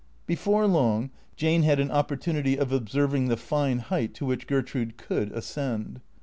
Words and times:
Before 0.25 0.65
long 0.65 1.11
Jane 1.35 1.61
had 1.61 1.79
an 1.79 1.91
opportunity 1.91 2.57
of 2.57 2.71
observing 2.71 3.27
the 3.27 3.35
tine 3.35 3.77
height 3.77 4.15
to 4.15 4.25
which 4.25 4.47
Gertrude 4.47 4.97
could 4.97 5.31
ascend. 5.31 6.01